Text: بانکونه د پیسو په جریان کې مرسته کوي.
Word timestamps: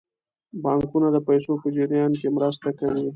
بانکونه 0.63 1.07
د 1.11 1.17
پیسو 1.27 1.51
په 1.61 1.67
جریان 1.75 2.11
کې 2.19 2.27
مرسته 2.35 2.69
کوي. 2.79 3.07